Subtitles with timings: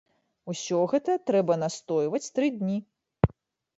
[0.53, 2.79] Усё гэта трэба настойваць тры дні.